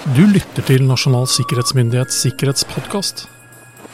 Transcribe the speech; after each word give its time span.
Du 0.00 0.22
lytter 0.24 0.64
til 0.64 0.86
Nasjonal 0.88 1.26
sikkerhetsmyndighets 1.28 2.22
sikkerhetspodkast. 2.24 3.26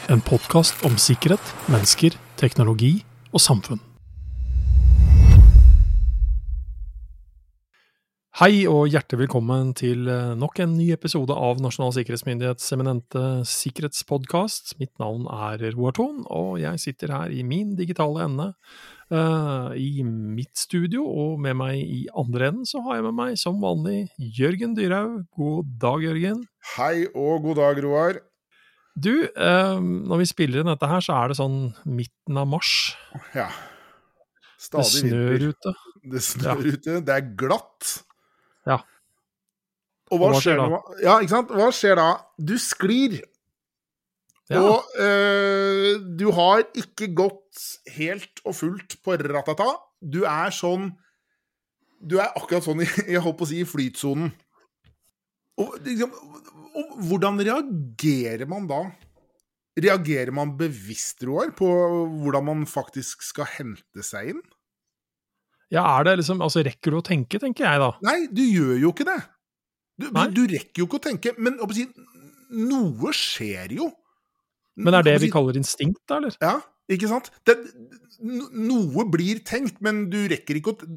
En 0.07 0.21
podkast 0.23 0.85
om 0.87 0.95
sikkerhet, 0.95 1.43
mennesker, 1.67 2.15
teknologi 2.39 2.93
og 3.35 3.43
samfunn. 3.43 3.81
Hei 8.39 8.63
og 8.71 8.87
hjertelig 8.87 9.25
velkommen 9.25 9.75
til 9.75 10.07
eh, 10.07 10.31
nok 10.39 10.63
en 10.63 10.77
ny 10.79 10.93
episode 10.95 11.35
av 11.35 11.59
Nasjonal 11.59 11.91
sikkerhetsmyndighets 11.97 12.71
eminente 12.77 13.25
sikkerhetspodkast. 13.51 14.77
Mitt 14.79 14.93
navn 15.03 15.27
er 15.27 15.73
Roar 15.73 15.97
Thon, 15.99 16.23
og 16.31 16.55
jeg 16.63 16.85
sitter 16.85 17.17
her 17.17 17.35
i 17.35 17.43
min 17.43 17.75
digitale 17.75 18.23
ende 18.29 18.53
uh, 19.13 19.73
i 19.77 20.03
mitt 20.03 20.55
studio. 20.57 21.05
Og 21.07 21.37
med 21.43 21.57
meg 21.59 21.81
i 21.81 22.05
andre 22.17 22.51
enden 22.51 22.67
så 22.69 22.81
har 22.85 22.99
jeg 22.99 23.07
med 23.09 23.17
meg 23.19 23.37
som 23.41 23.61
vanlig 23.63 24.07
Jørgen 24.17 24.75
Dyrhaug. 24.77 25.23
God 25.37 25.71
dag, 25.81 26.03
Jørgen. 26.05 26.43
Hei 26.75 27.05
og 27.13 27.45
god 27.47 27.61
dag, 27.61 27.83
Roar. 27.85 28.21
Du, 28.97 29.13
uh, 29.37 29.77
når 29.77 30.23
vi 30.23 30.29
spiller 30.29 30.63
inn 30.63 30.71
dette 30.71 30.89
her, 30.89 31.03
så 31.05 31.19
er 31.19 31.31
det 31.31 31.39
sånn 31.39 31.57
midten 31.85 32.39
av 32.41 32.49
mars. 32.49 32.73
Ja. 33.37 33.49
Stadig 34.57 34.89
det 34.89 35.09
snør 35.11 35.47
ute. 35.51 35.73
Det 36.07 36.21
snør 36.25 36.63
ja. 36.65 36.73
ute. 36.73 36.99
Det 37.05 37.17
er 37.17 37.33
glatt. 37.37 37.91
Ja. 38.67 38.81
Og 40.07 40.21
hva, 40.21 40.29
og 40.29 40.37
hva 40.37 40.41
skjer, 40.41 40.61
da? 40.61 40.79
Ja, 41.03 41.17
ikke 41.21 41.33
sant? 41.35 41.51
Hva 41.53 41.67
skjer 41.75 41.99
da? 41.99 42.07
Du 42.39 42.55
sklir. 42.61 43.19
Ja. 44.47 44.61
Og 44.63 44.99
øh, 45.03 45.97
du 46.19 46.29
har 46.31 46.63
ikke 46.77 47.09
gått 47.15 47.63
helt 47.97 48.39
og 48.47 48.55
fullt 48.61 48.95
på 49.03 49.17
ratata. 49.19 49.73
Du 49.99 50.23
er 50.23 50.53
sånn 50.55 50.93
Du 51.97 52.19
er 52.21 52.29
akkurat 52.37 52.63
sånn, 52.63 52.83
jeg 53.09 53.23
holdt 53.23 53.39
på 53.39 53.47
å 53.47 53.49
si, 53.49 53.63
i 53.63 53.67
flytsonen. 53.67 54.29
Og, 55.57 55.73
liksom, 55.81 56.13
og, 56.77 56.91
hvordan 57.09 57.41
reagerer 57.41 58.45
man 58.49 58.67
da? 58.69 58.83
Reagerer 59.77 60.29
man 60.33 60.53
bevisst, 60.59 61.23
Roar, 61.25 61.49
på 61.57 61.67
hvordan 62.21 62.45
man 62.45 62.67
faktisk 62.69 63.25
skal 63.25 63.49
hente 63.57 64.05
seg 64.05 64.35
inn? 64.35 64.43
Ja, 65.73 65.83
er 65.97 66.05
det 66.07 66.19
liksom 66.21 66.39
Altså, 66.45 66.61
rekker 66.65 66.93
du 66.93 67.01
å 67.01 67.05
tenke, 67.05 67.41
tenker 67.41 67.65
jeg 67.65 67.81
da. 67.81 67.89
Nei, 68.05 68.19
du 68.31 68.43
gjør 68.45 68.77
jo 68.85 68.93
ikke 68.93 69.09
det. 69.09 69.19
Du, 69.97 70.11
du 70.13 70.43
rekker 70.45 70.83
jo 70.83 70.87
ikke 70.87 71.01
å 71.01 71.05
tenke. 71.09 71.33
Men 71.41 71.57
å 71.59 71.67
si, 71.73 71.87
noe 72.53 73.13
skjer 73.17 73.73
jo. 73.79 73.89
Men 74.77 74.97
er 74.97 75.05
det 75.07 75.17
vi 75.23 75.31
kaller 75.33 75.57
instinkt, 75.59 76.03
da, 76.09 76.19
eller? 76.21 76.37
Ja, 76.43 76.55
ikke 76.91 77.09
sant? 77.11 77.31
Det, 77.47 77.57
noe 78.21 79.07
blir 79.11 79.41
tenkt, 79.45 79.81
men 79.85 80.05
du 80.13 80.23
rekker 80.29 80.59
ikke 80.59 80.75
å 80.75 80.93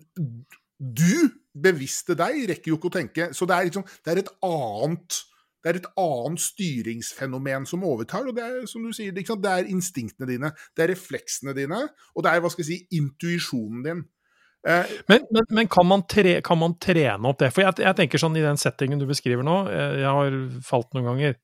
Du, 0.81 1.17
bevisste 1.53 2.15
deg, 2.17 2.45
rekker 2.49 2.73
jo 2.73 2.79
ikke 2.79 2.89
å 2.89 2.95
tenke. 2.95 3.27
Så 3.37 3.49
det 3.49 3.57
er 3.57 3.67
liksom 3.69 3.85
Det 4.05 4.13
er 4.15 4.23
et 4.23 4.33
annet 4.47 5.25
det 5.61 5.69
er 5.69 5.77
et 5.77 5.89
annet 6.01 6.41
styringsfenomen 6.41 7.67
som 7.69 7.83
overtar, 7.85 8.25
og 8.25 8.37
det 8.37 8.47
er 8.47 8.63
som 8.71 8.81
du 8.81 8.95
sier, 8.97 9.13
det 9.13 9.27
er 9.29 9.69
instinktene 9.69 10.29
dine, 10.31 10.51
det 10.73 10.87
er 10.87 10.93
refleksene 10.95 11.53
dine, 11.53 11.83
og 12.17 12.25
det 12.25 12.33
er 12.33 12.41
hva 12.41 12.49
skal 12.49 12.65
jeg 12.65 12.71
si, 12.71 12.97
intuisjonen 12.97 13.83
din. 13.85 14.01
Eh, 14.69 14.95
men, 15.09 15.27
men, 15.33 15.45
men 15.57 15.69
kan, 15.73 15.87
man 15.89 16.07
tre, 16.09 16.39
kan, 16.45 16.59
man 16.61 16.79
trene 16.81 17.29
opp 17.29 17.41
det? 17.41 17.53
For 17.53 17.65
jeg, 17.65 17.77
jeg, 17.81 17.97
tenker 17.97 18.21
sånn 18.21 18.37
i 18.37 18.45
den 18.45 18.61
settingen 18.61 19.01
du 19.01 19.07
beskriver 19.09 19.45
nå, 19.45 19.63
eh, 19.73 20.01
jeg 20.03 20.17
har 20.17 20.41
falt 20.65 20.91
noen 20.97 21.13
ganger. 21.13 21.39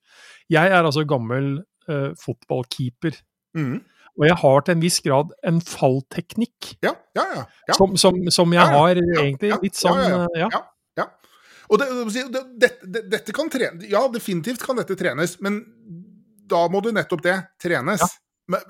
Jeg 0.53 0.73
er 0.73 0.81
altså 0.81 1.05
gammel 1.09 1.59
uh, 1.91 2.13
fotballkeeper. 2.21 3.19
Mm. 3.57 3.81
Og 4.17 4.25
jeg 4.25 4.39
har 4.41 4.65
til 4.65 4.77
en 4.77 4.85
viss 4.85 5.03
grad 5.05 5.35
en 5.47 5.61
fallteknikk. 5.61 6.77
Ja, 6.85 6.95
ja, 7.17 7.27
ja. 7.35 7.45
ja. 7.69 7.77
Som, 7.77 7.99
som, 8.01 8.19
som, 8.33 8.55
jeg 8.57 8.73
har 8.73 8.97
egentlig 8.97 9.53
litt 9.63 9.77
sånn 9.77 10.01
ja. 10.37 10.49
ja. 10.49 10.63
Og 11.73 11.81
det, 11.83 11.87
det, 12.63 12.71
det, 12.83 13.03
dette 13.11 13.35
kan 13.35 13.51
trene 13.51 13.89
Ja, 13.91 14.05
definitivt 14.13 14.63
kan 14.63 14.79
dette 14.79 14.97
trenes, 14.99 15.37
men 15.43 15.61
da 16.47 16.67
må 16.71 16.79
du 16.85 16.93
nettopp 16.95 17.25
det 17.25 17.37
trenes. 17.63 18.05
Men, 18.47 18.63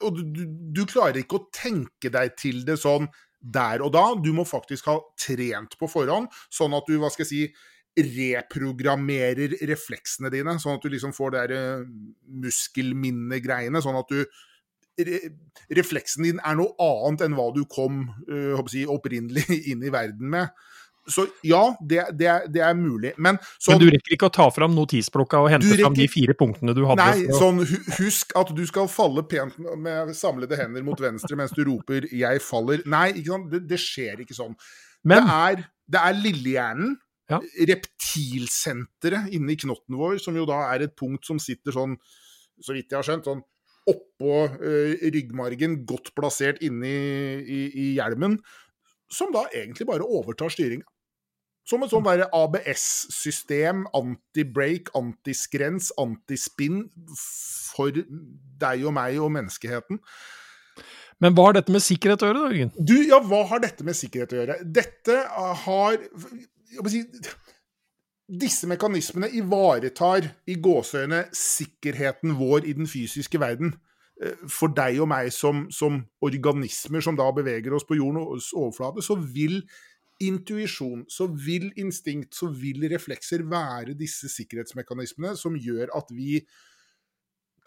og 0.00 0.16
du, 0.16 0.44
du, 0.72 0.84
klarer 0.88 1.20
ikke 1.20 1.36
å 1.36 1.48
tenke 1.52 2.08
deg 2.12 2.32
til 2.40 2.62
det 2.64 2.78
sånn 2.80 3.08
der 3.38 3.84
og 3.84 3.92
da. 3.92 4.04
Du 4.16 4.30
må 4.32 4.46
faktisk 4.48 4.88
ha 4.88 4.96
trent 5.20 5.76
på 5.78 5.90
forhånd, 5.92 6.32
sånn 6.48 6.76
at 6.78 6.88
du, 6.88 6.96
hva 7.02 7.12
skal 7.12 7.26
jeg 7.26 7.30
si, 7.30 7.42
reprogrammerer 7.98 9.56
refleksene 9.68 10.30
dine. 10.32 10.58
Sånn 10.62 10.78
at 10.78 10.84
du 10.84 10.92
liksom 10.92 11.14
får 11.16 11.34
det 11.34 11.46
der 11.48 11.82
uh, 11.82 11.88
muskelminnegreiene. 12.44 13.82
Sånn 13.84 13.98
at 13.98 14.12
du 14.12 14.22
re, 15.04 15.20
Refleksen 15.74 16.26
din 16.26 16.42
er 16.46 16.58
noe 16.58 16.74
annet 16.82 17.26
enn 17.26 17.36
hva 17.38 17.50
du 17.54 17.64
kom 17.70 18.06
øh, 18.30 18.58
si, 18.70 18.86
opprinnelig 18.88 19.44
inn 19.72 19.84
i 19.84 19.92
verden 19.94 20.30
med. 20.32 20.54
Så 21.08 21.24
ja, 21.42 21.62
det, 21.80 22.02
det, 22.20 22.32
det 22.52 22.60
er, 22.60 22.74
mulig. 22.76 23.14
Men, 23.16 23.38
så, 23.58 23.72
Men, 23.72 23.80
du 23.80 23.90
rekker 23.94 24.14
ikke 24.16 24.28
å 24.28 24.34
ta 24.34 24.48
fram 24.52 24.74
notisblokka 24.76 25.40
og 25.40 25.48
hente 25.52 25.70
rekker, 25.70 25.86
fram 25.86 25.96
de 25.96 26.08
fire 26.12 26.36
punktene 26.36 26.74
du 26.76 26.82
hadde? 26.88 27.06
Nei, 27.06 27.32
sånn 27.32 27.62
husk 27.96 28.34
at 28.36 28.52
du 28.56 28.60
skal 28.68 28.90
falle 28.92 29.24
pent 29.28 29.56
med 29.56 30.12
samlede 30.16 30.58
hender 30.60 30.84
mot 30.84 31.00
venstre 31.00 31.38
mens 31.38 31.54
du 31.56 31.62
roper 31.64 32.04
'jeg 32.12 32.44
faller'. 32.44 32.84
Nei, 32.84 33.12
det, 33.24 33.64
det, 33.70 33.80
skjer 33.80 34.24
ikke 34.24 34.36
sånn. 34.36 34.52
Men, 35.08 35.24
det, 35.24 35.38
er, 35.48 35.64
det 35.96 36.04
er 36.04 36.20
lillehjernen, 36.20 36.96
ja. 37.28 37.40
reptilsenteret 37.70 39.32
inni 39.36 39.56
knotten 39.60 39.98
vår, 40.00 40.18
som 40.22 40.36
jo 40.38 40.46
da 40.48 40.62
er 40.72 40.86
et 40.86 40.96
punkt 40.98 41.28
som 41.28 41.40
sitter 41.42 41.74
sånn, 41.74 41.96
så 42.58 42.74
vidt 42.74 42.90
jeg 42.90 42.98
har 42.98 43.06
skjønt, 43.06 43.28
sånn 43.28 43.44
oppå 43.88 44.44
uh, 44.52 45.08
ryggmargen, 45.14 45.82
godt 45.88 46.12
plassert 46.18 46.62
inni 46.64 46.92
i, 47.40 47.60
i 47.68 47.86
hjelmen, 47.96 48.36
som 49.12 49.32
da 49.32 49.46
egentlig 49.56 49.88
bare 49.88 50.04
overtar 50.04 50.52
styringa. 50.52 50.84
Som 51.68 51.84
et 51.84 51.92
sånn 51.92 52.06
ABS-system, 52.08 53.82
anti-break, 53.96 54.88
anti-skrens, 54.96 55.90
anti-spinn 56.00 56.86
for 57.18 57.92
deg 57.92 58.86
og 58.88 58.94
meg 58.96 59.18
og 59.20 59.34
menneskeheten. 59.34 60.00
Men 61.20 61.34
hva 61.36 61.48
har 61.48 61.58
dette 61.58 61.74
med 61.74 61.84
sikkerhet 61.84 62.24
å 62.24 62.30
gjøre, 62.30 62.40
da, 62.40 62.54
Jørgen? 62.54 62.72
Du, 62.88 62.94
ja, 63.10 63.18
hva 63.20 63.42
har 63.50 63.60
dette 63.60 63.84
med 63.84 63.98
sikkerhet 63.98 64.32
å 64.32 64.38
gjøre? 64.40 64.56
Dette 64.78 65.18
har 65.66 65.98
si, 66.88 67.04
Disse 68.28 68.68
mekanismene 68.68 69.30
ivaretar 69.32 70.26
i 70.52 70.58
gåseøyne 70.60 71.22
sikkerheten 71.32 72.34
vår 72.36 72.66
i 72.68 72.74
den 72.76 72.88
fysiske 72.90 73.40
verden. 73.40 73.72
Eh, 74.20 74.36
for 74.52 74.74
deg 74.76 74.98
og 75.00 75.08
meg 75.08 75.30
som, 75.32 75.64
som 75.72 76.02
organismer 76.20 77.04
som 77.04 77.16
da 77.16 77.30
beveger 77.32 77.72
oss 77.72 77.88
på 77.88 77.96
jordens 77.96 78.50
overflate, 78.52 79.04
så 79.04 79.16
vil 79.16 79.62
intuisjon, 80.20 81.06
så 81.08 81.28
vil 81.30 81.70
instinkt, 81.78 82.34
så 82.36 82.50
vil 82.50 82.84
reflekser 82.90 83.46
være 83.48 83.96
disse 83.96 84.28
sikkerhetsmekanismene 84.32 85.36
som 85.38 85.56
gjør 85.56 85.94
at 85.96 86.10
vi 86.12 86.42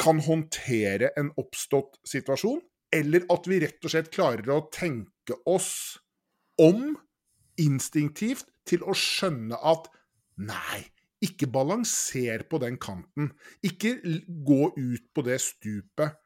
kan 0.01 0.19
håndtere 0.21 1.13
en 1.17 1.31
oppstått 1.39 1.97
situasjon, 2.07 2.59
eller 2.91 3.25
at 3.31 3.47
vi 3.47 3.61
rett 3.63 3.87
og 3.87 3.93
slett 3.93 4.11
klarer 4.13 4.51
å 4.51 4.65
tenke 4.73 5.37
oss 5.49 5.71
om 6.61 6.91
instinktivt 7.59 8.49
til 8.67 8.85
å 8.87 8.95
skjønne 8.97 9.57
at 9.57 9.89
nei, 10.41 10.85
ikke 11.21 11.49
balanser 11.53 12.45
på 12.49 12.61
den 12.63 12.79
kanten. 12.81 13.31
Ikke 13.65 13.97
gå 14.45 14.71
ut 14.77 15.09
på 15.13 15.25
det 15.25 15.41
stupet. 15.43 16.17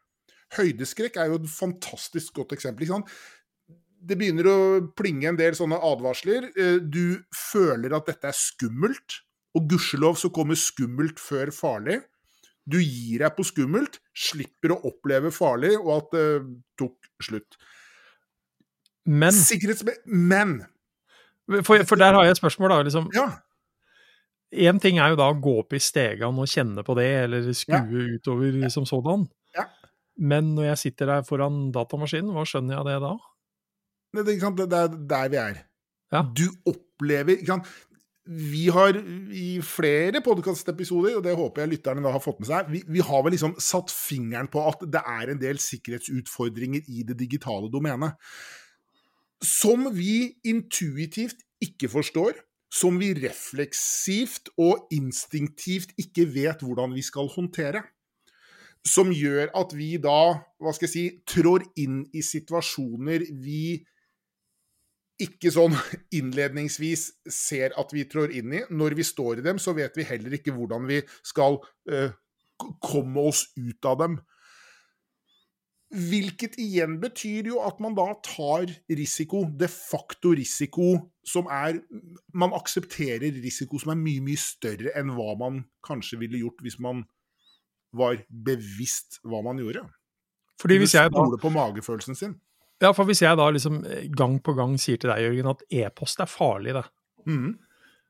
Høydeskrekk 0.56 1.18
er 1.19 1.31
jo 1.31 1.41
et 1.41 1.50
fantastisk 1.52 2.38
godt 2.38 2.56
eksempel. 2.56 2.85
ikke 2.85 3.00
sant? 3.00 3.18
det 4.06 4.18
begynner 4.19 4.50
å 4.50 4.58
plinge 4.97 5.30
en 5.31 5.40
del 5.40 5.56
sånne 5.58 5.80
advarsler. 5.84 6.50
Eh, 6.53 6.78
du 6.81 7.18
føler 7.34 7.96
at 7.97 8.09
dette 8.09 8.30
er 8.30 8.38
skummelt, 8.38 9.22
og 9.56 9.69
gudskjelov 9.72 10.19
så 10.19 10.31
kommer 10.35 10.59
skummelt 10.59 11.22
før 11.22 11.52
farlig. 11.56 12.02
Du 12.66 12.80
gir 12.81 13.22
deg 13.22 13.35
på 13.38 13.46
skummelt, 13.46 14.00
slipper 14.18 14.74
å 14.75 14.81
oppleve 14.90 15.31
farlig, 15.34 15.75
og 15.80 15.91
at 16.00 16.16
det 16.16 16.28
tok 16.81 17.12
slutt. 17.24 17.58
Men. 19.06 19.38
Men! 20.06 20.58
For, 21.46 21.84
for, 21.86 22.00
der 22.02 22.16
har 22.18 22.26
jeg 22.26 22.36
et 22.36 22.42
spørsmål, 22.42 22.74
da. 22.74 22.82
liksom. 22.88 23.10
Ja. 23.14 23.28
Én 24.56 24.80
ting 24.82 25.00
er 25.02 25.14
jo 25.14 25.20
da 25.20 25.30
å 25.30 25.38
gå 25.42 25.59
opp 25.62 25.76
i 25.76 25.82
stegene 25.84 26.42
og 26.42 26.50
kjenne 26.50 26.84
på 26.86 26.96
det, 26.97 27.09
eller 27.26 27.47
skue 27.53 27.78
ja. 27.78 28.16
utover 28.16 28.58
som 28.74 28.88
sådan. 28.88 29.28
Ja. 29.58 29.68
Men 30.16 30.53
når 30.56 30.72
jeg 30.72 30.84
sitter 30.86 31.12
der 31.12 31.26
foran 31.28 31.70
datamaskinen, 31.76 32.34
hva 32.34 32.46
skjønner 32.47 32.78
jeg 32.78 32.82
av 32.82 32.90
det 32.90 33.00
da? 33.03 33.14
Det, 34.16 34.26
det, 34.30 34.70
det, 34.72 34.80
er 34.80 34.96
der 35.12 35.32
vi 35.34 35.42
er. 35.42 35.59
Ja. 36.14 36.22
Du 36.24 36.46
opplever 36.70 37.42
Vi 38.26 38.68
har 38.74 38.96
i 39.36 39.59
flere 39.62 40.22
podkastepisoder, 40.24 41.18
og 41.18 41.24
det 41.26 41.36
håper 41.38 41.62
jeg 41.62 41.76
lytterne 41.76 42.02
da 42.06 42.14
har 42.16 42.24
fått 42.24 42.40
med 42.41 42.50
seg, 42.50 42.70
vi, 42.72 42.82
vi, 42.88 43.03
har 43.06 43.26
vel 43.26 43.36
liksom 43.36 43.58
satt 43.62 43.91
fingeren 43.94 44.48
på 44.50 44.64
at 44.66 44.86
det 44.88 45.02
er 45.02 45.34
en 45.34 45.41
del 45.41 45.59
sikkerhetsutfordringer 45.62 46.88
i 46.90 47.03
det 47.06 47.20
digitale 47.20 47.70
domenet. 47.70 48.16
Som 49.46 49.92
vi 49.94 50.34
intuitivt 50.47 51.44
ikke 51.62 51.90
forstår, 51.92 52.40
som 52.74 52.97
vi 53.00 53.14
refleksivt 53.14 54.50
og 54.58 54.90
instinktivt 54.92 55.94
ikke 56.02 56.26
vet 56.34 56.64
hvordan 56.66 56.96
vi 56.97 57.03
skal 57.06 57.30
håndtere 57.32 57.86
som 58.86 59.09
gjør 59.14 59.50
at 59.58 59.74
vi 59.76 59.96
da, 60.02 60.38
hva 60.62 60.74
skal 60.76 60.88
jeg 60.88 60.94
si, 60.94 61.06
trår 61.28 61.66
inn 61.82 62.03
i 62.14 62.22
situasjoner 62.26 63.26
vi 63.42 63.82
ikke 65.26 65.50
sånn 65.53 65.74
innledningsvis 66.20 67.08
ser 67.32 67.74
at 67.80 67.94
vi 67.96 68.06
trår 68.12 68.36
inn 68.36 68.53
i. 68.53 68.62
Når 68.70 68.98
vi 69.00 69.08
står 69.08 69.40
i 69.40 69.46
dem, 69.46 69.62
så 69.62 69.74
vet 69.78 69.96
vi 69.98 70.06
heller 70.08 70.38
ikke 70.38 70.53
hvordan 70.56 70.86
vi 70.90 71.00
skal 71.26 71.58
uh, 71.91 72.12
komme 72.84 73.30
oss 73.32 73.48
ut 73.56 73.90
av 73.90 74.02
dem. 74.03 74.20
Hvilket 75.96 76.58
igjen 76.59 76.97
betyr 77.00 77.47
jo 77.53 77.62
at 77.64 77.80
man 77.84 77.96
da 77.96 78.09
tar 78.26 78.68
risiko, 78.92 79.46
de 79.47 79.70
facto 79.72 80.34
risiko, 80.36 80.96
som 81.26 81.47
er 81.47 81.80
Man 82.36 82.53
aksepterer 82.53 83.32
risiko 83.42 83.80
som 83.82 83.94
er 83.94 84.02
mye, 84.02 84.24
mye 84.26 84.40
større 84.40 84.92
enn 85.00 85.14
hva 85.16 85.38
man 85.40 85.64
kanskje 85.86 86.20
ville 86.22 86.42
gjort 86.44 86.59
hvis 86.66 86.78
man 86.84 87.06
var 87.96 88.20
bevisst 88.28 89.22
hva 89.24 89.40
man 89.46 89.62
gjorde. 89.64 89.86
Fordi 90.59 90.80
hvis 90.82 90.96
jeg 90.97 91.12
da 91.16 91.24
på 91.40 91.52
magefølelsen 91.53 92.18
sin. 92.18 92.36
Ja, 92.84 92.91
for 92.91 93.08
hvis 93.08 93.24
jeg 93.24 93.38
da 93.40 93.48
liksom 93.56 93.84
eh, 93.88 94.09
gang 94.12 94.41
på 94.44 94.56
gang 94.58 94.76
sier 94.82 95.00
til 95.00 95.12
deg, 95.12 95.24
Jørgen, 95.24 95.53
at 95.53 95.64
e-post 95.72 96.20
er 96.20 96.28
farlig, 96.28 96.76
det, 96.76 96.84
mm. 97.28 97.53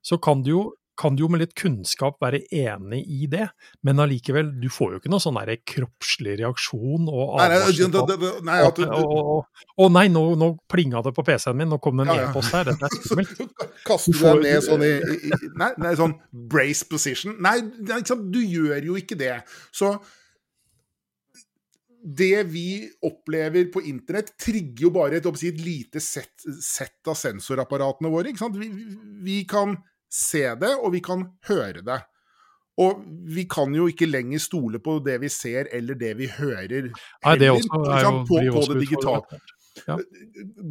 så 0.01 0.17
kan 0.17 0.41
du 0.45 0.51
jo 0.51 0.63
kan 0.99 1.15
du 1.15 1.25
jo 1.25 1.29
med 1.31 1.41
litt 1.43 1.53
kunnskap 1.57 2.17
være 2.23 2.41
enig 2.55 3.01
i 3.11 3.27
det, 3.31 3.47
men 3.85 3.99
allikevel, 4.03 4.53
du 4.61 4.67
får 4.71 4.95
jo 4.95 5.01
ikke 5.01 5.11
noe 5.13 5.23
sånn 5.23 5.39
kroppslig 5.67 6.37
reaksjon 6.41 7.09
og 7.11 7.37
advarsel 7.43 7.91
Å 9.75 9.89
nei, 9.91 10.07
nå, 10.11 10.23
nå 10.39 10.51
plinga 10.71 11.03
det 11.05 11.13
på 11.15 11.25
PC-en 11.27 11.57
min, 11.59 11.71
nå 11.71 11.79
kom 11.83 11.99
det 11.99 12.07
en 12.07 12.13
ja, 12.15 12.27
e-post 12.29 12.55
her, 12.55 12.69
dette 12.71 12.87
er 12.87 12.99
skummelt. 13.05 13.63
Kaster 13.85 14.15
du 14.15 14.21
deg 14.23 14.43
ned 14.45 14.67
sånn 14.67 14.85
i, 14.85 14.93
i, 14.95 15.33
nei, 15.59 15.71
nei, 15.83 15.95
sånn 15.99 16.15
brace 16.51 16.87
position? 16.89 17.35
Nei, 17.43 17.57
du 17.65 18.39
gjør 18.41 18.91
jo 18.91 18.99
ikke 18.99 19.19
det. 19.19 19.39
Så 19.75 19.97
det 22.05 22.43
vi 22.53 22.85
opplever 23.05 23.65
på 23.73 23.81
internett, 23.89 24.35
trigger 24.37 24.87
jo 24.87 24.91
bare 24.93 25.17
et, 25.17 25.25
et 25.25 25.61
lite 25.61 26.01
sett, 26.03 26.45
set 26.61 27.09
av 27.09 27.17
sensorapparatene 27.17 28.11
våre. 28.13 28.33
Vi, 28.59 28.69
vi, 29.25 29.39
kan 29.49 29.73
se 30.11 30.43
det, 30.59 30.73
og 30.79 30.93
vi 30.95 31.01
kan 31.05 31.25
høre 31.49 31.83
det. 31.85 32.01
Og 32.83 33.03
vi 33.31 33.45
kan 33.47 33.71
jo 33.75 33.87
ikke 33.87 34.07
lenger 34.09 34.41
stole 34.43 34.81
på 34.83 34.97
det 35.03 35.15
vi 35.23 35.29
ser 35.31 35.69
eller 35.73 35.95
det 35.95 36.11
vi 36.19 36.27
hører 36.27 36.89
Nei, 36.89 37.35
det 37.39 37.51
også 37.53 37.79
er 37.87 38.01
jo, 38.03 38.17
på, 38.27 38.41
på 38.51 38.63
det 38.73 38.81
digitale. 38.81 39.39
Ja. 39.85 39.95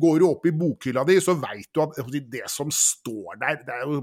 Går 0.00 0.20
du 0.20 0.26
opp 0.28 0.46
i 0.48 0.52
bokhylla 0.56 1.04
di, 1.08 1.16
så 1.24 1.36
veit 1.40 1.68
du 1.72 1.82
at 1.84 2.00
det 2.32 2.44
som 2.52 2.72
står 2.72 3.40
der 3.40 3.62
det 3.64 3.76
er 3.76 3.86
jo 3.88 4.02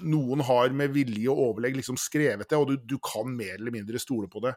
Noen 0.00 0.40
har 0.46 0.70
med 0.72 0.94
vilje 0.94 1.28
og 1.28 1.42
overlegg 1.50 1.74
liksom 1.76 1.98
skrevet 2.00 2.48
det, 2.48 2.56
og 2.56 2.70
du, 2.70 2.78
du, 2.88 2.96
kan 3.04 3.28
mer 3.36 3.58
eller 3.58 3.74
mindre 3.74 4.00
stole 4.00 4.30
på 4.32 4.40
det. 4.40 4.54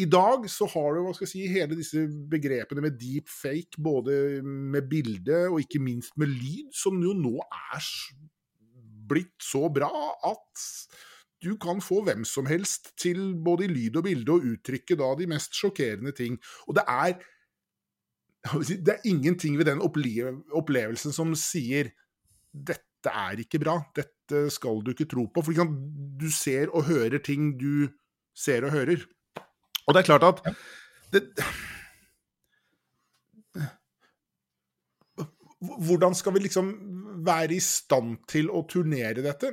I 0.00 0.06
dag 0.08 0.46
så 0.48 0.68
har 0.72 0.94
du 0.94 1.02
hva 1.04 1.12
skal 1.12 1.26
jeg 1.26 1.32
si, 1.34 1.42
hele 1.52 1.76
disse 1.76 2.06
begrepene 2.30 2.84
med 2.84 2.96
deep 3.00 3.28
fake, 3.28 3.76
både 3.82 4.40
med 4.44 4.88
bilde 4.88 5.42
og 5.50 5.60
ikke 5.60 5.82
minst 5.82 6.16
med 6.20 6.32
lyd, 6.32 6.70
som 6.76 6.96
jo 7.04 7.12
nå 7.16 7.36
er 7.44 7.88
blitt 9.10 9.36
så 9.42 9.66
bra 9.72 9.90
at 10.30 10.64
du 11.40 11.54
kan 11.60 11.80
få 11.84 12.02
hvem 12.04 12.24
som 12.28 12.48
helst 12.48 12.92
til 13.00 13.34
både 13.44 13.66
i 13.66 13.72
lyd 13.72 13.98
og 14.00 14.06
bilde 14.06 14.34
å 14.34 14.42
uttrykke 14.52 14.96
da 15.00 15.12
de 15.18 15.28
mest 15.30 15.56
sjokkerende 15.56 16.12
ting. 16.16 16.36
Og 16.68 16.76
det 16.78 16.84
er 16.88 17.20
det 18.40 18.94
er 18.94 19.08
ingenting 19.08 19.58
ved 19.60 19.68
den 19.68 19.82
opplevelsen 19.84 21.12
som 21.12 21.34
sier 21.36 21.90
'dette 22.52 23.12
er 23.12 23.40
ikke 23.40 23.60
bra', 23.60 23.82
'dette 23.92 24.48
skal 24.50 24.80
du 24.84 24.92
ikke 24.92 25.08
tro 25.08 25.26
på'. 25.28 25.44
For 25.44 25.52
du 25.52 26.30
ser 26.30 26.72
og 26.72 26.84
hører 26.88 27.18
ting 27.18 27.58
du 27.60 27.88
ser 28.34 28.64
og 28.64 28.72
hører. 28.72 29.04
Og 29.90 29.96
det 29.96 30.04
er 30.04 30.10
klart 30.12 30.26
at 30.28 30.44
det, 31.10 31.24
Hvordan 35.60 36.14
skal 36.16 36.32
vi 36.32 36.44
liksom 36.46 36.68
være 37.26 37.58
i 37.58 37.60
stand 37.60 38.14
til 38.30 38.46
å 38.54 38.62
turnere 38.70 39.20
dette? 39.24 39.50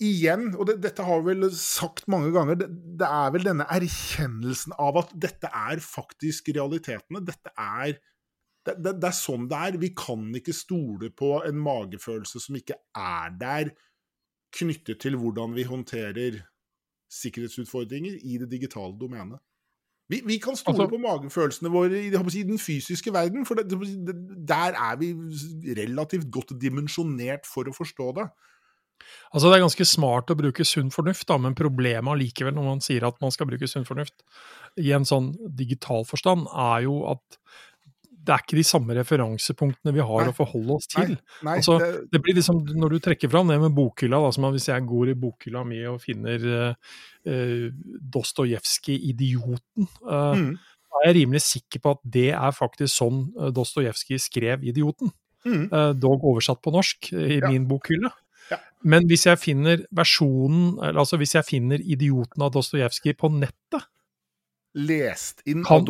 Igjen, 0.00 0.54
og 0.54 0.70
det, 0.70 0.78
dette 0.86 1.04
har 1.04 1.20
vi 1.20 1.34
vel 1.34 1.50
sagt 1.52 2.06
mange 2.08 2.30
ganger, 2.32 2.56
det, 2.62 2.70
det, 3.02 3.04
er 3.04 3.34
vel 3.34 3.44
denne 3.44 3.66
erkjennelsen 3.68 4.72
av 4.80 5.02
at 5.02 5.12
dette 5.20 5.50
er 5.52 5.82
faktisk 5.84 6.48
realitetene. 6.56 7.20
Dette 7.26 7.52
er 7.52 7.98
det, 8.64 8.78
det, 8.86 9.10
er 9.10 9.16
sånn 9.16 9.50
det 9.50 9.60
er. 9.66 9.76
Vi 9.82 9.92
kan 9.96 10.24
ikke 10.38 10.56
stole 10.56 11.10
på 11.12 11.34
en 11.44 11.60
magefølelse 11.60 12.40
som 12.40 12.56
ikke 12.56 12.78
er 12.96 13.36
der, 13.42 13.74
knyttet 14.56 15.02
til 15.04 15.20
hvordan 15.20 15.52
vi 15.54 15.68
håndterer 15.68 16.40
sikkerhetsutfordringer 17.10 18.18
i 18.22 18.38
det 18.40 18.50
digitale 18.50 18.94
domenet. 19.00 19.40
Vi, 20.10 20.18
vi, 20.26 20.40
kan 20.42 20.56
stole 20.58 20.74
altså, 20.74 20.90
på 20.90 20.98
magefølelsene 20.98 21.70
våre 21.70 21.98
i, 22.00 22.08
i, 22.10 22.42
den 22.46 22.58
fysiske 22.58 23.12
verden, 23.14 23.44
for 23.46 23.54
det, 23.54 23.78
der 24.48 24.74
er 24.74 24.96
vi 24.98 25.12
relativt 25.78 26.26
godt 26.34 26.56
dimensjonert 26.58 27.46
for 27.46 27.70
å 27.70 27.74
forstå 27.76 28.08
det. 28.18 28.26
Altså 29.30 29.48
Det 29.48 29.56
er 29.56 29.62
ganske 29.62 29.86
smart 29.86 30.32
å 30.32 30.36
bruke 30.38 30.66
sunn 30.66 30.90
fornuft, 30.92 31.28
da, 31.30 31.38
men 31.40 31.56
problemet 31.58 32.10
allikevel 32.12 32.56
når 32.56 32.66
man 32.66 32.82
sier 32.84 33.06
at 33.06 33.20
man 33.22 33.32
skal 33.34 33.48
bruke 33.48 33.68
sunn 33.70 33.86
fornuft 33.88 34.24
i 34.82 34.90
en 34.96 35.06
sånn 35.08 35.30
digital 35.56 36.04
forstand, 36.08 36.50
er 36.50 36.84
jo 36.88 37.00
at 37.12 37.38
det 38.20 38.34
er 38.34 38.42
ikke 38.42 38.58
de 38.58 38.64
samme 38.66 38.94
referansepunktene 38.98 39.94
vi 39.96 40.02
har 40.04 40.24
nei, 40.26 40.32
å 40.32 40.36
forholde 40.36 40.76
oss 40.76 40.88
til. 40.90 41.14
Nei, 41.14 41.44
nei, 41.46 41.54
altså, 41.60 41.76
det... 41.80 41.90
det... 42.12 42.20
blir 42.24 42.36
liksom, 42.36 42.60
Når 42.82 42.94
du 42.94 42.98
trekker 43.06 43.32
fram 43.32 43.50
det 43.50 43.56
med 43.62 43.74
bokhylla, 43.76 44.20
da, 44.20 44.32
som 44.34 44.48
hvis 44.52 44.68
jeg 44.70 44.86
går 44.88 45.12
i 45.12 45.16
bokhylla 45.20 45.62
mi 45.68 45.80
og 45.88 46.00
finner 46.02 46.44
uh, 46.44 46.90
uh, 47.30 47.66
Dostojevskij 48.16 48.98
'Idioten', 49.10 49.88
uh, 50.04 50.36
mm. 50.36 50.50
er 51.00 51.06
jeg 51.08 51.18
rimelig 51.22 51.44
sikker 51.46 51.84
på 51.84 51.94
at 51.96 52.02
det 52.18 52.28
er 52.36 52.56
faktisk 52.56 52.92
sånn 52.92 53.22
uh, 53.38 53.48
Dostojevskij 53.56 54.20
skrev 54.20 54.66
'Idioten'. 54.66 55.14
Mm. 55.46 55.70
Uh, 55.72 55.92
dog 55.96 56.26
oversatt 56.28 56.60
på 56.60 56.74
norsk 56.74 57.14
i 57.14 57.38
ja. 57.40 57.48
min 57.48 57.64
bokhylle. 57.70 58.12
Ja. 58.50 58.58
Men 58.84 59.06
hvis 59.08 59.24
jeg 59.28 59.40
finner 59.40 59.86
versjonen, 59.94 60.74
altså 60.92 61.16
hvis 61.20 61.38
jeg 61.38 61.48
finner 61.48 61.80
'Idioten' 61.80 62.44
av 62.44 62.52
Dostojevskij 62.52 63.16
på 63.16 63.32
nettet, 63.32 63.88
lest 64.78 65.40
inn 65.50 65.64
kan, 65.66 65.86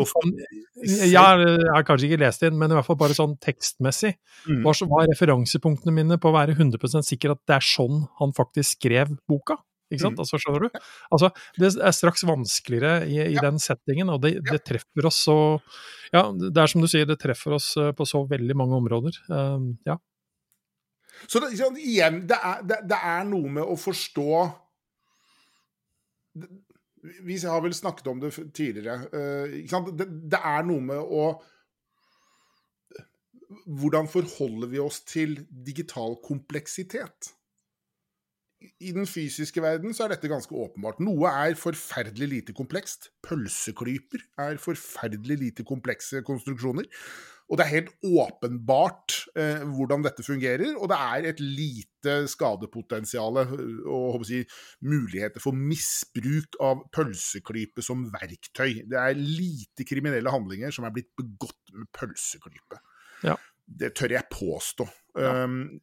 Ja, 1.10 1.24
jeg 1.36 1.66
har 1.68 1.84
kanskje 1.84 2.08
ikke 2.08 2.20
lest 2.22 2.44
inn, 2.46 2.56
men 2.58 2.72
i 2.72 2.76
hvert 2.78 2.86
fall 2.86 2.98
bare 3.00 3.16
sånn 3.16 3.34
tekstmessig. 3.42 4.14
Mm. 4.48 4.62
Hva, 4.64 5.02
er 5.02 5.10
referansepunktene 5.12 5.94
mine 5.94 6.20
på 6.20 6.30
å 6.30 6.36
være 6.36 6.56
100% 6.56 7.08
sikker 7.08 7.34
at 7.34 7.42
det 7.48 7.58
er 7.58 7.66
sånn 7.66 8.06
han 8.20 8.32
faktisk 8.36 8.78
skrev 8.78 9.12
boka? 9.28 9.58
Ikke 9.90 10.04
sant? 10.04 10.16
Mm. 10.16 10.22
Altså, 10.22 10.38
skjønner 10.38 10.64
du? 10.64 10.78
Altså, 11.10 11.32
det 11.58 11.72
er 11.74 11.96
straks 11.96 12.22
vanskeligere 12.28 13.08
i, 13.10 13.18
i 13.24 13.34
ja. 13.34 13.42
den 13.48 13.58
settingen, 13.62 14.12
og 14.14 14.22
det, 14.22 14.36
det, 14.46 14.62
treffer 14.66 15.10
oss 15.10 15.24
så 15.26 15.36
Ja, 16.14 16.28
det 16.30 16.54
er 16.54 16.70
som 16.70 16.84
du 16.84 16.88
sier, 16.90 17.08
det 17.10 17.18
treffer 17.22 17.56
oss 17.58 17.72
eh, 17.78 17.90
på 17.96 18.06
så 18.08 18.22
veldig 18.30 18.56
mange 18.58 18.78
områder. 18.78 19.18
Um, 19.28 19.74
ja. 19.86 19.98
Så 21.26 21.42
det, 21.42 21.52
igjen, 21.82 22.22
det 22.30 22.38
er, 22.38 22.62
det, 22.64 22.80
det 22.88 22.98
er 23.10 23.26
noe 23.28 23.50
med 23.58 23.66
å 23.66 23.76
forstå 23.78 24.30
vi 27.02 27.38
har 27.42 27.62
vel 27.64 27.74
snakket 27.74 28.10
om 28.12 28.20
det 28.20 28.32
tidligere. 28.56 29.08
Uh, 29.12 29.90
det, 29.96 30.06
det, 30.32 30.40
er 30.40 30.68
noe 30.68 30.84
med 30.92 31.00
å 31.00 31.24
Hvordan 33.66 34.06
forholder 34.06 34.68
vi 34.70 34.78
oss 34.78 35.00
til 35.02 35.32
digital 35.50 36.12
kompleksitet? 36.22 37.32
I 38.78 38.92
den 38.94 39.08
fysiske 39.10 39.62
verden 39.64 39.94
så 39.96 40.04
er 40.04 40.12
dette 40.12 40.30
ganske 40.30 40.54
åpenbart. 40.54 41.00
Noe 41.02 41.32
er 41.32 41.56
forferdelig 41.58 42.28
lite 42.30 42.54
komplekst. 42.54 43.08
Pølseklyper 43.26 44.22
er 44.44 44.60
forferdelig 44.62 45.38
lite 45.40 45.66
komplekse 45.66 46.22
konstruksjoner. 46.26 46.86
Og 47.50 47.58
det 47.58 47.64
er 47.64 47.72
helt 47.72 47.90
åpenbart 48.06 49.16
eh, 49.34 49.64
hvordan 49.74 50.04
dette 50.06 50.22
fungerer, 50.22 50.76
og 50.78 50.86
det 50.92 50.98
er 51.02 51.26
et 51.32 51.40
lite 51.42 52.14
skadepotensial 52.30 53.40
eh, 53.42 53.54
og 53.90 54.22
si, 54.28 54.44
muligheter 54.86 55.42
for 55.42 55.56
misbruk 55.58 56.60
av 56.62 56.84
pølseklype 56.94 57.82
som 57.82 58.06
verktøy. 58.14 58.84
Det 58.86 59.00
er 59.02 59.18
lite 59.18 59.86
kriminelle 59.88 60.30
handlinger 60.30 60.74
som 60.74 60.86
er 60.86 60.94
blitt 60.94 61.10
begått 61.18 61.74
med 61.74 61.90
pølseklype. 61.96 62.78
Ja. 63.26 63.34
Det 63.70 63.92
tør 63.94 64.16
jeg 64.16 64.26
påstå. 64.32 64.86
Ja. 65.18 65.44
Um, 65.44 65.80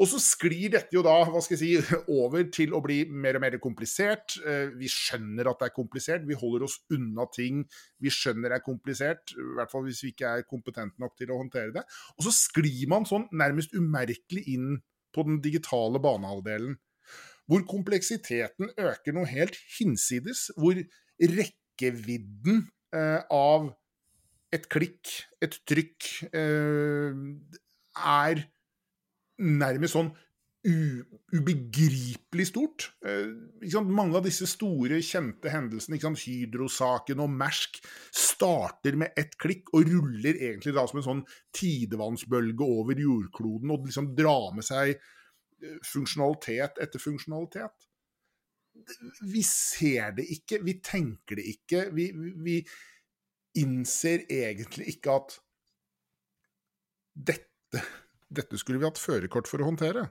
og 0.00 0.08
så 0.08 0.18
sklir 0.22 0.72
dette 0.72 0.94
jo 0.96 1.02
da 1.04 1.14
hva 1.28 1.40
skal 1.44 1.58
jeg 1.58 1.82
si, 1.84 1.96
over 2.12 2.46
til 2.52 2.72
å 2.76 2.80
bli 2.84 3.02
mer 3.08 3.38
og 3.38 3.44
mer 3.44 3.56
komplisert. 3.62 4.36
Uh, 4.44 4.74
vi 4.78 4.90
skjønner 4.92 5.50
at 5.50 5.60
det 5.60 5.68
er 5.68 5.76
komplisert, 5.76 6.26
vi 6.28 6.38
holder 6.38 6.66
oss 6.68 6.78
unna 6.94 7.28
ting 7.34 7.64
vi 8.02 8.12
skjønner 8.12 8.56
er 8.56 8.64
komplisert. 8.64 9.34
I 9.36 9.56
hvert 9.58 9.72
fall 9.72 9.86
hvis 9.88 10.02
vi 10.04 10.12
ikke 10.14 10.34
er 10.38 10.46
kompetente 10.48 11.00
nok 11.02 11.16
til 11.18 11.32
å 11.32 11.40
håndtere 11.40 11.74
det. 11.76 11.84
Og 12.16 12.28
så 12.28 12.34
sklir 12.34 12.84
man 12.90 13.08
sånn 13.08 13.28
nærmest 13.36 13.74
umerkelig 13.76 14.44
inn 14.54 14.78
på 15.14 15.24
den 15.28 15.40
digitale 15.44 16.00
banehalvdelen. 16.02 16.76
Hvor 17.48 17.64
kompleksiteten 17.68 18.74
øker 18.76 19.16
noe 19.16 19.28
helt 19.28 19.56
hinsides. 19.78 20.50
Hvor 20.60 20.76
rekkevidden 21.18 22.66
uh, 22.96 23.22
av 23.32 23.72
et 24.54 24.68
klikk, 24.72 25.10
et 25.44 25.58
trykk, 25.68 26.08
eh, 26.32 27.12
er 27.98 28.44
nærmest 29.38 29.94
sånn 29.96 30.14
ubegripelig 30.68 32.46
stort. 32.50 32.88
Eh, 33.06 33.80
Mange 33.84 34.16
av 34.18 34.24
disse 34.24 34.46
store, 34.50 34.98
kjente 35.04 35.50
hendelsene, 35.52 35.98
Hydro-saken 35.98 37.20
og 37.22 37.30
Mersk, 37.30 37.78
starter 38.10 38.96
med 38.96 39.12
ett 39.16 39.36
klikk 39.38 39.72
og 39.72 39.86
ruller 39.88 40.34
egentlig 40.34 40.74
da 40.74 40.86
som 40.86 40.98
en 40.98 41.06
sånn 41.06 41.26
tidevannsbølge 41.54 42.64
over 42.64 42.94
jordkloden 42.98 43.70
og 43.70 43.86
liksom 43.86 44.14
drar 44.18 44.54
med 44.54 44.64
seg 44.66 44.96
eh, 44.96 45.78
funksjonalitet 45.86 46.78
etter 46.82 46.98
funksjonalitet. 46.98 47.86
Vi 49.26 49.42
ser 49.42 50.12
det 50.18 50.26
ikke, 50.30 50.60
vi 50.62 50.80
tenker 50.82 51.38
det 51.38 51.46
ikke. 51.50 51.88
Vi, 51.94 52.12
vi 52.14 52.60
innser 53.56 54.24
egentlig 54.28 54.90
ikke 54.94 55.16
at 55.16 55.38
dette, 57.18 57.82
dette 58.28 58.60
skulle 58.60 58.80
vi 58.80 58.88
hatt 58.88 59.00
førerkort 59.00 59.50
for 59.50 59.62
å 59.62 59.70
håndtere. 59.70 60.08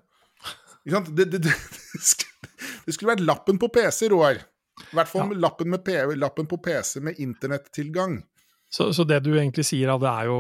Det, 0.87 1.01
det, 1.11 1.25
det, 1.43 1.51
det, 1.51 2.93
skulle 2.95 3.11
vært 3.11 3.25
lappen 3.25 3.59
på 3.59 3.69
PC, 3.73 4.07
Roar. 4.13 4.39
I 4.77 4.95
hvert 4.95 5.09
fall 5.09 5.33
ja. 5.33 5.39
lappen, 5.41 5.71
med, 5.73 5.89
lappen, 6.15 6.47
på 6.47 6.59
PC 6.63 7.01
med 7.03 7.19
internettilgang. 7.19 8.21
Så, 8.69 8.91
så, 8.93 9.03
det 9.07 9.19
du 9.25 9.33
egentlig 9.35 9.65
sier, 9.67 9.91
det 9.99 10.09
er 10.11 10.27
jo 10.27 10.39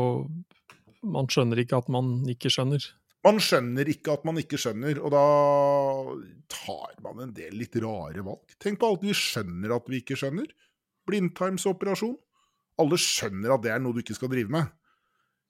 Man 1.07 1.29
skjønner 1.31 1.61
ikke 1.63 1.79
at 1.79 1.89
man 1.91 2.19
ikke 2.29 2.51
skjønner? 2.51 2.83
Man 3.27 3.41
skjønner 3.43 3.89
ikke 3.91 4.13
at 4.13 4.23
man 4.27 4.39
ikke 4.39 4.59
skjønner, 4.61 4.99
og 5.03 5.11
da 5.11 5.23
tar 6.53 6.95
man 7.03 7.25
en 7.25 7.33
del 7.35 7.57
litt 7.59 7.75
rare 7.83 8.23
valg. 8.23 8.55
Tenk 8.61 8.79
på 8.79 8.91
alt 8.91 9.03
vi 9.03 9.15
skjønner 9.17 9.73
at 9.75 9.89
vi 9.91 10.01
ikke 10.03 10.17
skjønner. 10.19 10.47
Blindtarmsoperasjon. 11.09 12.15
Alle 12.81 12.99
skjønner 13.01 13.55
at 13.55 13.63
det 13.63 13.71
er 13.73 13.81
noe 13.83 13.95
du 13.95 14.03
ikke 14.03 14.17
skal 14.17 14.31
drive 14.31 14.53
med. 14.53 14.69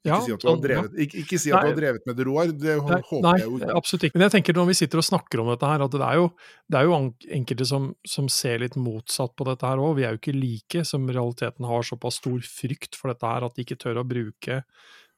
Ikke, 0.08 0.20
si 0.24 0.34
at 0.34 0.44
du 0.44 0.48
har 0.48 0.60
drevet, 0.62 0.94
ikke, 1.04 1.22
ikke 1.24 1.40
si 1.42 1.52
at 1.52 1.66
du 1.66 1.70
har 1.72 1.76
drevet 1.76 2.06
med 2.08 2.16
det, 2.16 2.26
Roar. 2.28 2.52
Det 2.54 2.76
nei, 2.78 3.00
håper 3.10 3.24
nei, 3.26 3.34
jeg 3.42 3.48
jo 3.48 3.58
ikke. 3.60 3.72
Absolutt 3.80 4.06
ikke. 4.08 4.18
Men 4.20 4.26
jeg 4.28 4.34
tenker 4.38 4.58
når 4.58 4.70
vi 4.70 4.76
sitter 4.80 5.02
og 5.02 5.08
snakker 5.08 5.42
om 5.44 5.52
dette 5.52 5.72
her, 5.72 5.84
at 5.84 5.96
det 5.98 6.06
er 6.08 6.20
jo, 6.22 6.30
det 6.72 6.80
er 6.80 6.88
jo 6.88 7.00
enkelte 7.40 7.68
som, 7.68 7.90
som, 8.08 8.30
ser 8.32 8.64
litt 8.64 8.78
motsatt 8.80 9.36
på 9.36 9.48
dette 9.50 9.68
her 9.68 9.84
òg. 9.84 9.98
Vi 10.00 10.08
er 10.08 10.16
jo 10.16 10.22
ikke 10.22 10.38
like, 10.38 10.86
som 10.88 11.10
realiteten 11.10 11.68
har 11.68 11.88
såpass 11.90 12.22
stor 12.22 12.48
frykt 12.48 13.00
for 13.00 13.12
dette 13.12 13.34
her 13.34 13.48
at 13.48 13.58
de 13.58 13.68
ikke 13.68 13.80
tør 13.84 14.02
å 14.04 14.08
bruke 14.08 14.62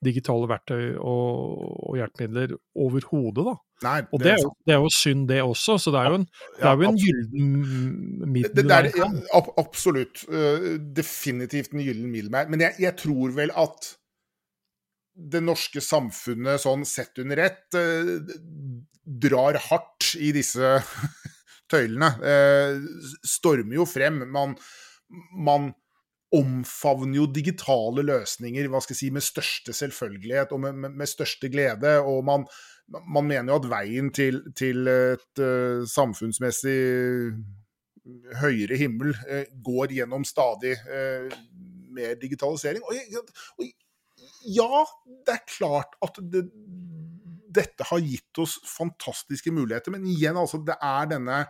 digitale 0.06 0.48
verktøy 0.50 0.84
og, 0.96 1.66
og 1.92 2.00
hjelpemidler 2.00 2.56
overhodet, 2.80 3.50
da. 3.52 3.58
Nei, 3.86 4.00
det 4.04 4.12
og 4.12 4.24
det 4.24 4.32
er, 4.34 4.42
jo, 4.42 4.50
det 4.68 4.74
er, 4.74 4.82
jo, 4.84 4.90
synd, 4.92 5.28
det 5.30 5.40
også. 5.44 5.78
Så 5.80 5.94
det 5.96 6.02
er 6.02 6.12
jo 6.12 6.18
en, 6.20 6.26
ja, 6.60 6.72
er 6.74 6.82
jo 6.84 6.90
en 6.90 7.00
gyllen 7.00 7.54
middelvei. 8.34 8.92
Ja, 8.98 9.08
absolutt. 9.62 10.26
Uh, 10.28 10.76
definitivt 10.96 11.76
en 11.76 11.84
gyllen 11.86 12.12
middelvei. 12.12 12.44
Men 12.52 12.66
jeg, 12.66 12.76
jeg 12.84 12.98
tror 13.00 13.36
vel 13.38 13.54
at 13.56 13.94
det 15.20 15.42
norske 15.44 15.82
samfunnet 15.84 16.62
sånn 16.64 16.86
sett 16.88 17.20
under 17.24 17.42
ett 17.44 17.80
uh, 17.80 18.18
drar 19.04 19.60
hardt 19.70 20.14
i 20.20 20.34
disse 20.36 20.76
tøylene. 21.72 22.12
Uh, 22.20 23.16
stormer 23.24 23.80
jo 23.80 23.88
frem. 23.88 24.26
Man, 24.34 24.58
man, 25.40 25.72
omfavner 26.36 27.18
jo 27.18 27.26
digitale 27.34 28.04
løsninger 28.06 28.68
hva 28.70 28.82
skal 28.84 28.94
jeg 28.94 29.00
si, 29.00 29.10
med 29.14 29.26
største 29.26 29.74
selvfølgelighet 29.74 30.52
og 30.54 30.62
med, 30.66 30.76
med, 30.84 30.98
med 31.02 31.10
største 31.10 31.50
glede. 31.50 31.96
Og 32.06 32.22
man, 32.26 32.46
man, 33.02 33.26
mener 33.26 33.54
jo 33.54 33.58
at 33.62 33.70
veien 33.72 34.12
til, 34.14 34.44
til 34.58 34.90
et 34.92 35.42
uh, 35.42 35.86
samfunnsmessig 35.90 36.78
høyere 38.42 38.78
himmel 38.80 39.16
uh, 39.16 39.46
går 39.66 39.96
gjennom 39.98 40.26
stadig 40.28 40.76
uh, 40.86 41.34
mer 41.98 42.14
digitalisering. 42.22 42.86
Og, 42.86 43.26
og, 43.58 43.74
ja, 44.46 44.84
det 45.26 45.36
er 45.40 45.50
klart 45.50 45.98
at 46.06 46.22
det, 46.30 46.46
dette 47.50 47.90
har 47.90 48.06
gitt 48.06 48.42
oss 48.42 48.60
fantastiske 48.70 49.52
muligheter, 49.54 49.94
men 49.96 50.06
igjen, 50.08 50.38
altså, 50.38 50.62
det 50.62 50.78
er 50.78 51.10
denne 51.16 51.42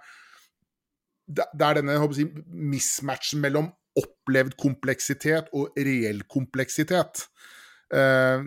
det 1.30 1.62
er 1.62 1.78
denne 1.78 1.94
jeg, 1.94 2.32
mismatchen 2.48 3.44
mellom 3.44 3.68
opplevd 3.98 4.58
kompleksitet 4.60 5.50
og 5.58 5.74
reell 5.78 6.22
kompleksitet. 6.30 7.26
Eh, 7.94 8.44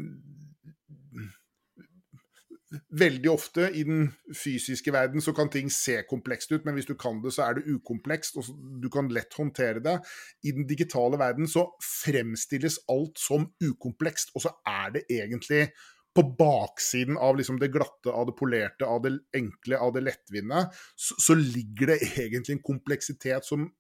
veldig 2.73 3.31
ofte 3.31 3.67
i 3.77 3.83
den 3.85 4.07
fysiske 4.37 4.93
verden 4.95 5.23
så 5.25 5.35
kan 5.37 5.51
ting 5.53 5.71
se 5.73 5.99
komplekst 6.09 6.53
ut, 6.55 6.65
men 6.65 6.77
hvis 6.77 6.89
du 6.89 6.95
kan 6.99 7.21
det, 7.23 7.35
så 7.35 7.47
er 7.47 7.59
det 7.59 7.75
ukomplekst, 7.75 8.39
og 8.41 8.49
du 8.83 8.89
kan 8.93 9.11
lett 9.13 9.35
håndtere 9.37 9.83
det. 9.85 9.99
I 10.45 10.55
den 10.57 10.67
digitale 10.69 11.21
verden 11.21 11.49
så 11.51 11.67
fremstilles 11.85 12.81
alt 12.93 13.21
som 13.21 13.51
ukomplekst, 13.63 14.33
og 14.37 14.47
så 14.47 14.55
er 14.69 14.97
det 14.97 15.05
egentlig 15.11 15.67
på 16.13 16.25
baksiden 16.37 17.17
av 17.17 17.39
liksom 17.39 17.59
det 17.61 17.71
glatte, 17.73 18.13
av 18.13 18.27
det 18.29 18.37
polerte, 18.37 18.85
av 18.85 19.01
det 19.05 19.15
enkle, 19.37 19.79
av 19.81 19.95
det 19.95 20.05
lettvinte, 20.05 20.67
så, 20.97 21.17
så 21.17 21.37
ligger 21.39 21.95
det 21.95 22.01
egentlig 22.25 22.59
en 22.59 22.67
kompleksitet 22.67 23.49
som 23.49 23.71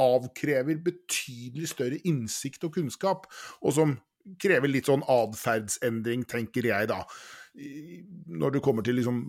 avkrever 0.00 0.80
betydelig 0.82 1.70
større 1.70 2.00
innsikt 2.08 2.66
og 2.66 2.74
kunnskap, 2.78 3.28
og 3.62 3.76
som 3.76 3.96
krever 4.40 4.70
litt 4.72 4.88
sånn 4.88 5.04
atferdsendring, 5.10 6.24
tenker 6.28 6.70
jeg 6.70 6.88
da 6.90 7.02
når 7.54 8.56
det 8.56 8.62
kommer 8.64 8.82
til 8.82 8.96
liksom, 8.98 9.20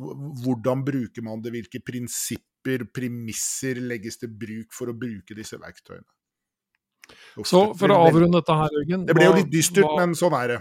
hvordan 0.42 0.82
bruker 0.86 1.26
man 1.26 1.44
det, 1.44 1.52
hvilke 1.54 1.82
prinsipper, 1.86 2.88
premisser 2.90 3.78
legges 3.86 4.18
til 4.18 4.32
bruk 4.34 4.74
for 4.74 4.90
å 4.90 4.96
bruke 4.98 5.38
disse 5.38 5.60
verktøyene. 5.62 6.08
Så 7.46 7.68
for 7.78 7.94
å 7.94 8.00
avrunde 8.08 8.40
dette 8.40 8.56
her, 8.58 8.74
Jørgen 8.80 9.04
Det 9.06 9.14
ble 9.14 9.28
jo 9.28 9.36
litt 9.38 9.52
dystert, 9.52 9.86
hva, 9.86 10.00
men 10.02 10.16
sånn 10.18 10.34
er 10.40 10.56
det. 10.56 10.60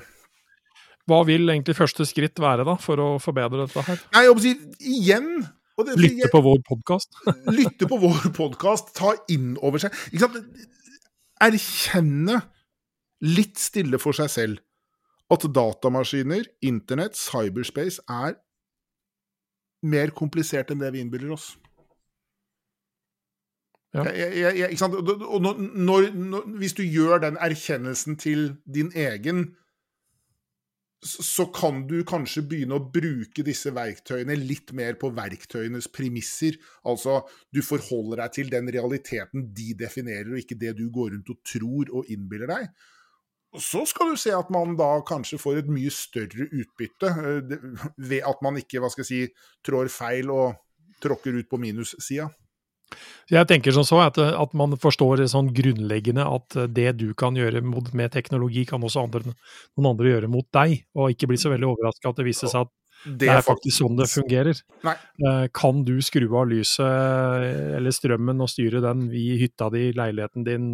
Hva 1.08 1.22
vil 1.24 1.48
egentlig 1.48 1.76
første 1.78 2.04
skritt 2.08 2.40
være 2.40 2.66
da, 2.68 2.76
for 2.80 3.00
å 3.00 3.08
forbedre 3.22 3.64
dette 3.64 3.84
her? 3.86 4.02
Nei, 4.12 4.24
jeg 4.26 4.36
må 4.36 4.44
si, 4.44 4.52
igjen 4.98 5.30
det, 5.82 5.96
Lytte 6.04 6.30
på 6.32 6.40
vår 6.44 6.62
podkast? 6.68 7.18
lytte 7.50 7.88
på 7.90 7.98
vår 7.98 8.30
podkast, 8.36 8.94
ta 8.96 9.14
inn 9.32 9.56
over 9.58 9.82
seg 9.82 9.94
Erkjenne 11.44 12.38
litt 13.24 13.58
stille 13.58 13.98
for 14.00 14.16
seg 14.16 14.30
selv 14.30 14.62
at 15.32 15.44
datamaskiner, 15.56 16.46
internett, 16.62 17.16
cyberspace 17.18 18.02
er 18.12 18.36
mer 19.84 20.12
komplisert 20.16 20.70
enn 20.72 20.82
det 20.82 20.92
vi 20.94 21.02
innbiller 21.04 21.34
oss. 21.34 21.54
Ja. 23.94 24.04
Jeg, 24.10 24.32
jeg, 24.40 24.58
jeg, 24.58 24.78
og 24.82 25.42
når, 25.42 25.58
når, 25.58 26.08
når, 26.18 26.46
hvis 26.58 26.74
du 26.74 26.82
gjør 26.82 27.20
den 27.22 27.36
erkjennelsen 27.38 28.18
til 28.18 28.56
din 28.66 28.90
egen, 28.90 29.52
så 31.04 31.44
kan 31.52 31.82
du 31.88 31.98
kanskje 32.08 32.42
begynne 32.48 32.78
å 32.78 32.86
bruke 32.92 33.44
disse 33.44 33.72
verktøyene 33.76 34.36
litt 34.40 34.72
mer 34.76 34.96
på 35.00 35.10
verktøyenes 35.14 35.90
premisser. 35.92 36.56
Altså, 36.88 37.20
du 37.52 37.60
forholder 37.64 38.22
deg 38.22 38.34
til 38.38 38.52
den 38.52 38.70
realiteten 38.72 39.50
de 39.56 39.74
definerer, 39.84 40.32
og 40.32 40.40
ikke 40.40 40.58
det 40.60 40.74
du 40.78 40.86
går 40.92 41.12
rundt 41.12 41.32
og 41.34 41.40
tror 41.44 41.92
og 41.92 42.10
innbiller 42.12 42.50
deg. 42.54 42.70
Så 43.60 43.84
skal 43.86 44.10
du 44.10 44.18
se 44.18 44.32
at 44.34 44.48
man 44.50 44.74
da 44.78 44.96
kanskje 45.06 45.38
får 45.38 45.60
et 45.60 45.68
mye 45.70 45.92
større 45.94 46.48
utbytte 46.48 47.10
eh, 47.12 47.52
ved 48.00 48.24
at 48.26 48.40
man 48.42 48.58
ikke 48.58 48.80
hva 48.82 48.90
skal 48.90 49.04
jeg 49.04 49.10
si, 49.10 49.44
trår 49.66 49.92
feil 49.92 50.32
og 50.34 50.56
tråkker 51.04 51.36
ut 51.36 51.50
på 51.50 51.60
minussida. 51.62 52.30
Jeg 53.32 53.48
tenker 53.48 53.72
som 53.72 53.86
så 53.88 54.02
at, 54.04 54.18
at, 54.20 54.54
man 54.56 54.76
forstår 54.80 55.24
sånn 55.32 55.48
grunnleggende 55.56 56.26
at 56.28 56.56
det 56.76 56.90
du 57.00 57.08
kan 57.16 57.36
gjøre 57.38 57.62
med 57.64 58.12
teknologi, 58.12 58.66
kan 58.68 58.84
også 58.84 59.06
andre, 59.06 59.34
noen 59.78 59.94
andre 59.94 60.12
gjøre 60.12 60.30
mot 60.30 60.46
deg, 60.54 60.82
og 60.94 61.14
ikke 61.14 61.30
bli 61.32 61.40
så 61.40 61.52
veldig 61.54 61.70
overraska 61.72 62.12
at 62.12 62.20
det 62.20 62.28
viser 62.28 62.52
seg 62.52 62.68
at 62.68 62.74
det 63.04 63.28
er 63.28 63.42
faktisk 63.44 63.82
sånn 63.82 63.98
det 63.98 64.06
fungerer. 64.08 64.60
Nei. 64.86 64.94
Eh, 65.28 65.42
kan 65.52 65.82
du 65.84 65.92
skru 66.04 66.24
av 66.38 66.46
lyset 66.48 66.84
eh, 66.84 67.74
eller 67.76 67.92
strømmen 67.92 68.40
og 68.40 68.48
styre 68.48 68.80
den 68.84 69.10
i 69.12 69.26
hytta 69.42 69.68
di, 69.74 69.90
leiligheten 69.96 70.46
din, 70.46 70.70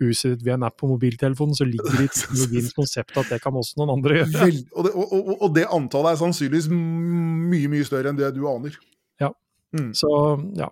huset 0.00 0.32
ditt 0.32 0.46
via 0.46 0.56
en 0.56 0.64
app 0.68 0.78
på 0.80 0.88
mobiltelefonen, 0.88 1.56
så 1.56 1.68
ligger 1.68 1.98
det 1.98 2.06
i 2.06 2.12
teknologiens 2.14 2.72
konsept 2.78 3.20
at 3.20 3.34
det 3.34 3.40
kan 3.44 3.60
også 3.60 3.82
noen 3.82 3.98
andre 3.98 4.22
gjøre. 4.22 4.32
Vel, 4.38 4.62
og, 4.72 4.88
det, 4.88 4.94
og, 4.96 5.30
og, 5.34 5.46
det, 5.58 5.68
antallet 5.76 6.14
er 6.14 6.22
sannsynligvis 6.22 6.70
mye, 6.72 7.72
mye 7.76 7.88
større 7.88 8.12
enn 8.12 8.20
det 8.20 8.32
du 8.38 8.44
aner. 8.48 8.80
Mm. 9.74 9.94
Så 9.94 10.08
ja. 10.54 10.68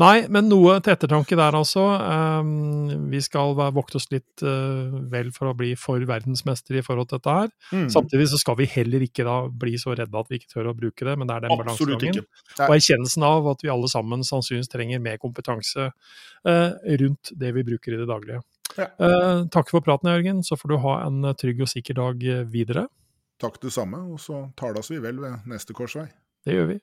Nei, 0.00 0.26
men 0.32 0.48
noe 0.50 0.74
til 0.84 0.92
ettertanke 0.92 1.36
der, 1.38 1.56
altså. 1.56 1.82
Um, 1.96 3.08
vi 3.08 3.22
skal 3.24 3.54
vokte 3.56 3.96
oss 3.96 4.10
litt 4.12 4.44
uh, 4.44 4.92
vel 5.12 5.30
for 5.32 5.50
å 5.50 5.54
bli 5.56 5.72
for 5.80 6.02
verdensmester 6.08 6.76
i 6.76 6.84
forhold 6.84 7.08
til 7.08 7.22
dette 7.22 7.36
her. 7.38 7.50
Mm. 7.72 7.88
Samtidig 7.94 8.28
så 8.32 8.40
skal 8.42 8.58
vi 8.60 8.68
heller 8.74 9.06
ikke 9.06 9.24
da 9.28 9.38
bli 9.48 9.78
så 9.80 9.96
redde 9.96 10.20
at 10.20 10.28
vi 10.28 10.40
ikke 10.40 10.52
tør 10.52 10.72
å 10.72 10.76
bruke 10.76 11.08
det, 11.08 11.16
men 11.16 11.30
det 11.30 11.38
er 11.38 11.46
den 11.46 11.56
balansegangen. 11.62 12.28
Og 12.58 12.76
erkjennelsen 12.76 13.28
av 13.28 13.50
at 13.54 13.64
vi 13.64 13.72
alle 13.72 13.92
sammen 13.92 14.26
sannsynligvis 14.28 14.72
trenger 14.72 15.04
mer 15.04 15.20
kompetanse 15.22 15.88
uh, 15.88 16.70
rundt 17.04 17.32
det 17.40 17.56
vi 17.56 17.66
bruker 17.72 17.96
i 17.96 18.02
det 18.02 18.10
daglige. 18.10 18.44
Ja. 18.76 18.90
Uh, 19.00 19.48
takk 19.52 19.72
for 19.72 19.84
praten, 19.84 20.12
Jørgen. 20.12 20.44
Så 20.44 20.60
får 20.60 20.74
du 20.74 20.80
ha 20.84 20.98
en 21.06 21.32
trygg 21.40 21.64
og 21.64 21.72
sikker 21.72 21.96
dag 22.02 22.28
videre. 22.52 22.90
Takk 23.42 23.56
det 23.64 23.72
samme, 23.74 24.04
og 24.12 24.20
så 24.22 24.44
tales 24.60 24.92
vi 24.92 25.00
vel 25.02 25.24
ved 25.24 25.48
neste 25.50 25.74
korsvei. 25.74 26.10
Det 26.44 26.60
gjør 26.60 26.74
vi. 26.76 26.82